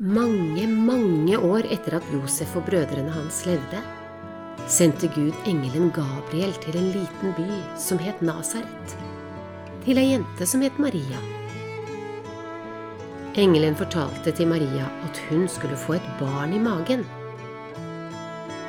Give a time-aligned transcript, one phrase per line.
[0.00, 3.82] mange, mange år etter at Josef og brødrene hans levde,
[4.64, 8.96] sendte Gud engelen Gabriel til en liten by som het Nasaret,
[9.84, 11.20] til ei jente som het Maria.
[13.36, 17.04] Engelen fortalte til Maria at hun skulle få et barn i magen.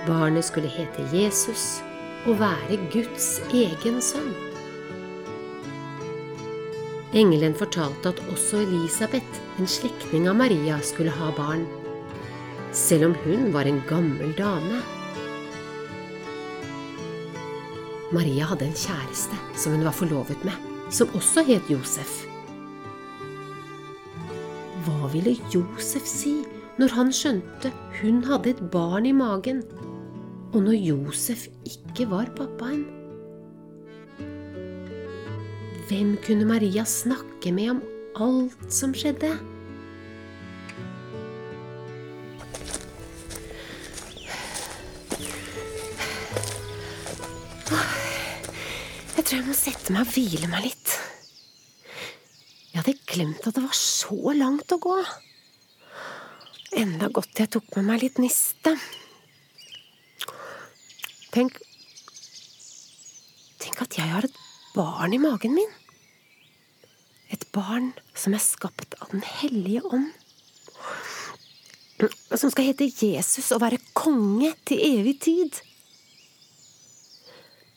[0.07, 1.79] Barnet skulle hete Jesus
[2.27, 4.50] og være Guds egen sønn.
[7.11, 11.65] Engelen fortalte at også Elisabeth, en slektning av Maria, skulle ha barn,
[12.71, 14.79] selv om hun var en gammel dame.
[18.15, 20.55] Maria hadde en kjæreste som hun var forlovet med,
[20.91, 22.21] som også het Josef.
[24.87, 26.37] Hva ville Josef si
[26.79, 29.61] når han skjønte hun hadde et barn i magen,
[30.55, 33.00] og når Josef ikke var pappaen?
[35.91, 37.79] Hvem kunne Maria snakke med om
[38.23, 39.27] alt som skjedde?
[49.17, 50.93] Jeg tror jeg må sette meg og hvile meg litt.
[52.71, 54.95] Jeg hadde glemt at det var så langt å gå.
[56.79, 58.77] Enda godt jeg tok med meg litt niste.
[61.35, 61.59] Tenk
[63.59, 65.77] Tenk at jeg har et barn i magen min.
[67.31, 70.11] Et barn som er skapt av Den hellige ånd.
[72.33, 75.59] Som skal hete Jesus og være konge til evig tid.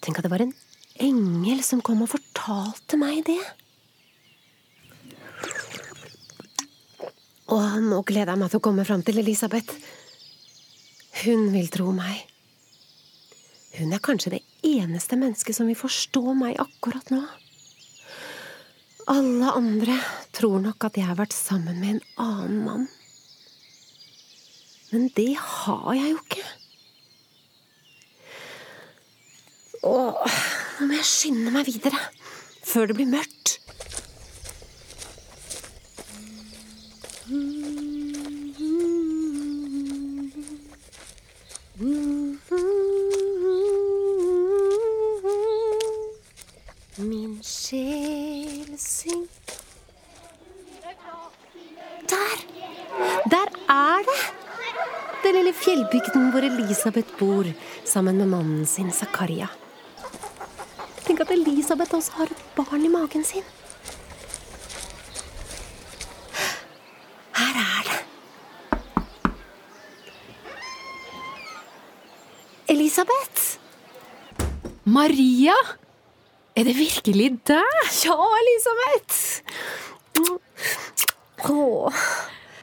[0.05, 0.55] Tenk at det var en
[1.01, 3.41] engel som kom og fortalte meg det.
[7.55, 9.77] Og nå gleder jeg meg til å komme fram til Elisabeth.
[11.25, 12.25] Hun vil tro meg.
[13.79, 17.23] Hun er kanskje det eneste mennesket som vil forstå meg akkurat nå.
[19.07, 19.99] Alle andre
[20.33, 22.87] tror nok at jeg har vært sammen med en annen mann.
[24.93, 26.45] Men det har jeg jo ikke.
[29.85, 30.39] Åh,
[30.79, 31.99] nå må jeg skynde meg videre,
[32.65, 33.59] før det blir mørkt.
[46.97, 49.29] Min sjel syng
[52.09, 52.39] Der!
[53.31, 54.21] Der er det!
[55.25, 57.47] Den lille fjellbygden hvor Elisabeth bor
[57.89, 59.47] sammen med mannen sin Zakaria.
[61.07, 63.47] Tenk at Elisabeth også har et barn i magen sin.
[67.39, 68.03] Her er det.
[72.77, 73.57] Elisabeth!
[74.85, 75.57] Maria!
[76.55, 77.81] Er det virkelig deg?
[78.05, 79.41] Ja, Elisabeth!
[81.49, 82.05] Åh.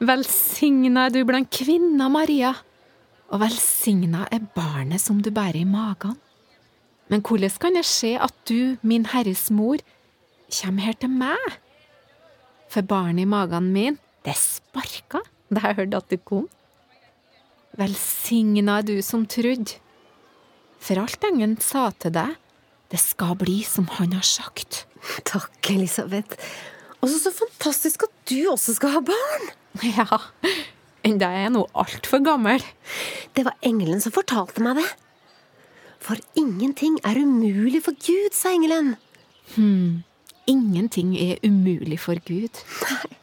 [0.02, 2.56] Velsigna er du blant kvinner, Maria.
[3.30, 6.16] Og velsigna er barnet som du bærer i magen.
[7.06, 9.78] Men hvordan kan det skje at du, min Herres mor,
[10.50, 11.54] kommer her til meg?
[12.72, 16.50] For barnet i magen min, det sparka da jeg hørte at du kom.
[17.78, 19.78] Velsigna er du som trudde.
[20.82, 22.34] For alt engelen sa til deg,
[22.90, 24.84] det skal bli som han har sagt.
[25.30, 26.42] Takk, Elisabeth.
[26.98, 29.52] Og så fantastisk at du også skal ha barn!
[29.96, 30.06] Ja,
[31.02, 32.62] enda jeg er nå altfor gammel.
[33.34, 34.88] Det var engelen som fortalte meg det.
[36.02, 38.96] For ingenting er umulig for Gud, sa engelen.
[39.54, 40.02] Hmm.
[40.50, 42.62] Ingenting er umulig for Gud.
[42.82, 43.18] Nei.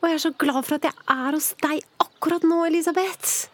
[0.00, 3.50] Og jeg er så glad for at jeg er hos deg akkurat nå, Elisabeth.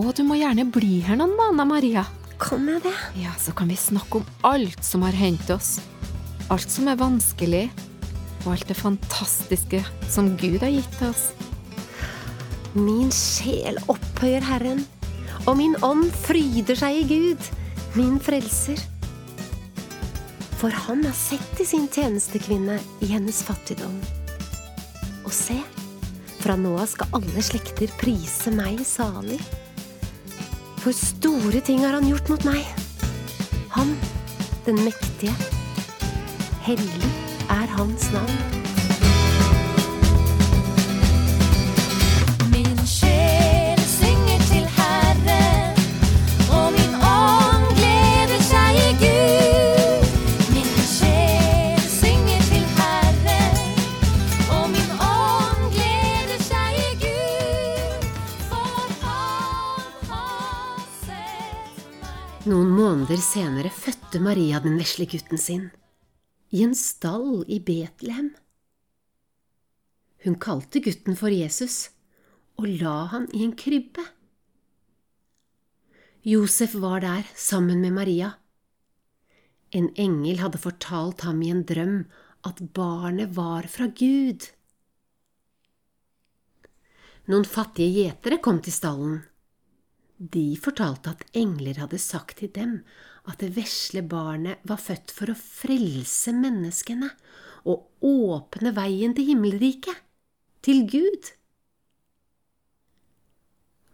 [0.00, 2.04] Og du må gjerne bli her noen måneder, Maria.
[2.40, 2.94] Kan jeg det?
[3.20, 5.76] Ja, så kan vi snakke om alt som har hendt oss.
[6.50, 7.66] Alt som er vanskelig,
[8.46, 11.30] og alt det fantastiske som Gud har gitt oss.
[12.78, 14.84] Min sjel opphøyer Herren,
[15.48, 17.48] og min ånd fryder seg i Gud,
[17.98, 18.78] min frelser.
[20.60, 23.96] For han har sett til sin tjenestekvinne i hennes fattigdom.
[25.24, 25.58] Og se,
[26.44, 29.40] fra nå av skal alle slekter prise meg salig.
[30.84, 32.62] For store ting har han gjort mot meg.
[33.74, 33.96] Han,
[34.68, 35.34] den mektige.
[36.70, 37.14] Hellig
[37.50, 38.69] er hans navn.
[62.50, 65.68] Noen måneder senere fødte Maria den vesle gutten sin,
[66.50, 68.32] i en stall i Betlehem.
[70.24, 71.92] Hun kalte gutten for Jesus,
[72.58, 74.02] og la han i en krybbe.
[76.26, 78.32] Josef var der sammen med Maria.
[79.70, 81.98] En engel hadde fortalt ham i en drøm
[82.50, 84.48] at barnet var fra Gud.
[87.30, 89.20] Noen fattige gjetere kom til stallen.
[90.20, 92.80] De fortalte at engler hadde sagt til dem
[93.30, 97.08] at det vesle barnet var født for å frelse menneskene
[97.68, 99.96] og åpne veien til himmelriket,
[100.60, 101.30] til Gud.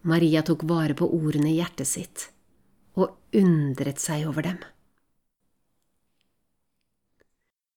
[0.07, 2.29] Maria tok vare på ordene i hjertet sitt
[2.97, 4.59] og undret seg over dem.